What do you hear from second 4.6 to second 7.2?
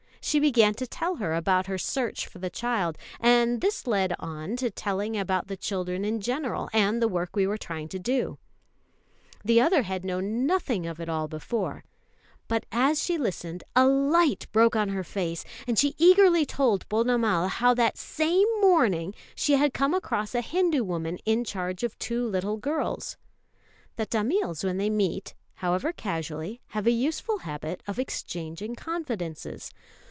telling about the children in general, and the